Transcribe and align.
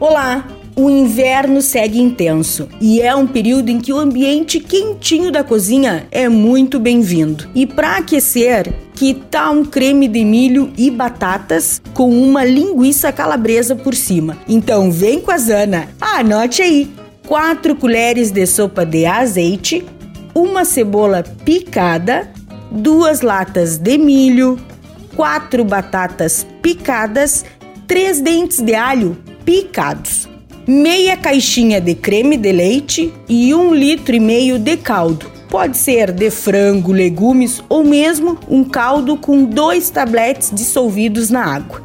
Olá! 0.00 0.48
O 0.74 0.88
inverno 0.88 1.60
segue 1.60 2.00
intenso 2.00 2.66
e 2.80 3.02
é 3.02 3.14
um 3.14 3.26
período 3.26 3.68
em 3.68 3.78
que 3.78 3.92
o 3.92 3.98
ambiente 3.98 4.58
quentinho 4.58 5.30
da 5.30 5.44
cozinha 5.44 6.06
é 6.10 6.26
muito 6.26 6.80
bem-vindo. 6.80 7.46
E 7.54 7.66
para 7.66 7.98
aquecer, 7.98 8.72
que 8.94 9.12
tal 9.12 9.56
um 9.56 9.62
creme 9.62 10.08
de 10.08 10.24
milho 10.24 10.72
e 10.74 10.90
batatas 10.90 11.82
com 11.92 12.08
uma 12.08 12.42
linguiça 12.42 13.12
calabresa 13.12 13.76
por 13.76 13.94
cima? 13.94 14.38
Então 14.48 14.90
vem 14.90 15.20
com 15.20 15.32
a 15.32 15.36
Zana. 15.36 15.90
Anote 16.00 16.62
aí: 16.62 16.90
4 17.26 17.76
colheres 17.76 18.30
de 18.30 18.46
sopa 18.46 18.86
de 18.86 19.04
azeite, 19.04 19.84
uma 20.34 20.64
cebola 20.64 21.22
picada, 21.44 22.26
duas 22.70 23.20
latas 23.20 23.76
de 23.76 23.98
milho, 23.98 24.58
quatro 25.14 25.62
batatas 25.62 26.46
picadas, 26.62 27.44
três 27.86 28.18
dentes 28.18 28.62
de 28.62 28.74
alho 28.74 29.28
picados 29.44 30.28
meia 30.70 31.16
caixinha 31.16 31.80
de 31.80 31.96
creme 31.96 32.36
de 32.36 32.52
leite 32.52 33.12
e 33.28 33.52
um 33.52 33.74
litro 33.74 34.14
e 34.14 34.20
meio 34.20 34.56
de 34.56 34.76
caldo. 34.76 35.26
Pode 35.48 35.76
ser 35.76 36.12
de 36.12 36.30
frango, 36.30 36.92
legumes 36.92 37.60
ou 37.68 37.82
mesmo 37.82 38.38
um 38.48 38.62
caldo 38.62 39.16
com 39.16 39.44
dois 39.44 39.90
tabletes 39.90 40.52
dissolvidos 40.54 41.28
na 41.28 41.44
água. 41.44 41.82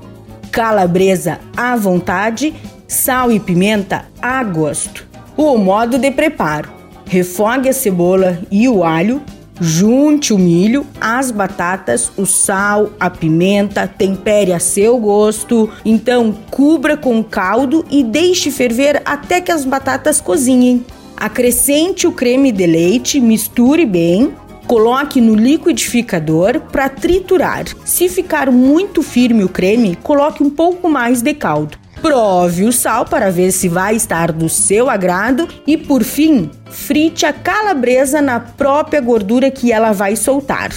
Calabresa 0.51 1.39
à 1.57 1.75
vontade, 1.75 2.53
sal 2.87 3.31
e 3.31 3.39
pimenta 3.39 4.05
a 4.21 4.43
gosto. 4.43 5.07
O 5.35 5.57
modo 5.57 5.97
de 5.97 6.11
preparo: 6.11 6.69
refogue 7.07 7.69
a 7.69 7.73
cebola 7.73 8.39
e 8.51 8.69
o 8.69 8.83
alho 8.83 9.19
Junte 9.59 10.33
o 10.33 10.37
milho, 10.37 10.85
as 10.99 11.31
batatas, 11.31 12.11
o 12.17 12.25
sal, 12.25 12.91
a 12.99 13.09
pimenta, 13.09 13.87
tempere 13.87 14.51
a 14.51 14.59
seu 14.59 14.97
gosto. 14.97 15.69
Então, 15.85 16.35
cubra 16.51 16.97
com 16.97 17.23
caldo 17.23 17.85
e 17.89 18.03
deixe 18.03 18.51
ferver 18.51 19.01
até 19.05 19.39
que 19.39 19.51
as 19.51 19.63
batatas 19.63 20.19
cozinhem. 20.19 20.85
Acrescente 21.15 22.05
o 22.05 22.11
creme 22.11 22.51
de 22.51 22.67
leite, 22.67 23.21
misture 23.21 23.85
bem, 23.85 24.33
Coloque 24.67 25.21
no 25.21 25.35
liquidificador 25.35 26.59
para 26.59 26.89
triturar. 26.89 27.65
Se 27.85 28.09
ficar 28.09 28.49
muito 28.49 29.03
firme 29.03 29.43
o 29.43 29.49
creme, 29.49 29.95
coloque 29.95 30.41
um 30.41 30.49
pouco 30.49 30.89
mais 30.89 31.21
de 31.21 31.35
caldo. 31.35 31.77
Prove 32.05 32.65
o 32.65 32.71
sal 32.71 33.03
para 33.03 33.31
ver 33.31 33.51
se 33.51 33.67
vai 33.67 33.95
estar 33.95 34.31
do 34.31 34.47
seu 34.47 34.91
agrado 34.91 35.47
e, 35.65 35.75
por 35.75 36.03
fim, 36.03 36.51
frite 36.69 37.25
a 37.25 37.33
calabresa 37.33 38.21
na 38.21 38.39
própria 38.39 39.01
gordura 39.01 39.49
que 39.49 39.71
ela 39.71 39.91
vai 39.91 40.15
soltar. 40.15 40.69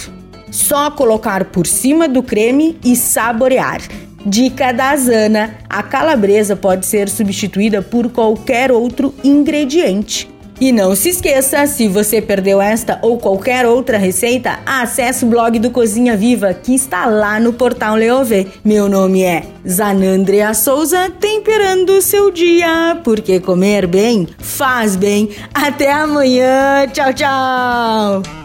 Só 0.49 0.89
colocar 0.89 1.45
por 1.45 1.67
cima 1.67 2.09
do 2.09 2.23
creme 2.23 2.79
e 2.83 2.95
saborear. 2.95 3.79
Dica 4.25 4.73
da 4.73 4.95
Zana: 4.95 5.55
a 5.69 5.83
calabresa 5.83 6.55
pode 6.55 6.87
ser 6.87 7.07
substituída 7.07 7.79
por 7.79 8.09
qualquer 8.09 8.71
outro 8.71 9.13
ingrediente. 9.23 10.27
E 10.59 10.73
não 10.73 10.93
se 10.93 11.09
esqueça, 11.09 11.65
se 11.65 11.87
você 11.87 12.21
perdeu 12.21 12.61
esta 12.61 12.99
ou 13.01 13.17
qualquer 13.17 13.65
outra 13.65 13.97
receita, 13.97 14.59
acesse 14.65 15.23
o 15.23 15.27
blog 15.27 15.57
do 15.57 15.71
Cozinha 15.71 16.17
Viva 16.17 16.53
que 16.53 16.75
está 16.75 17.05
lá 17.05 17.39
no 17.39 17.53
portal 17.53 17.95
Leovê. 17.95 18.47
Meu 18.63 18.89
nome 18.89 19.23
é 19.23 19.43
Zanandrea 19.67 20.53
Souza, 20.53 21.09
temperando 21.17 21.91
o 21.91 22.01
seu 22.01 22.29
dia, 22.29 22.99
porque 23.03 23.39
comer 23.39 23.87
bem 23.87 24.27
faz 24.37 24.97
bem. 24.97 25.29
Até 25.53 25.91
amanhã, 25.91 26.85
tchau, 26.91 27.13
tchau! 27.13 28.38